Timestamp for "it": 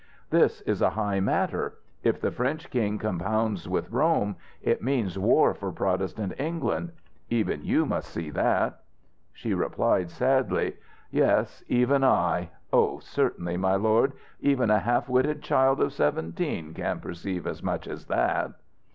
4.63-4.81